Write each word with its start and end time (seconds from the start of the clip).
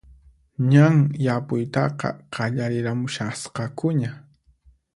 Ñan 0.71 0.95
yapuytaqa 1.25 2.07
qallariramushasqakuña 2.33 4.11